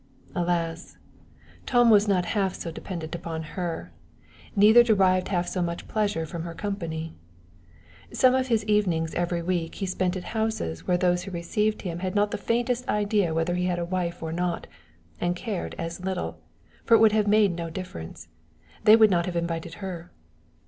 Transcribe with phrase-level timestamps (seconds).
[0.33, 0.97] Alas!
[1.67, 3.91] Tom was not half so dependent upon her,
[4.55, 7.13] neither derived half so much pleasure from her company.
[8.11, 11.99] Some of his evenings every week he spent at houses where those who received him
[11.99, 14.65] had not the faintest idea whether he had a wife or not,
[15.19, 16.39] and cared as little,
[16.83, 18.27] for it would have made no difference:
[18.85, 20.11] they would not have invited her.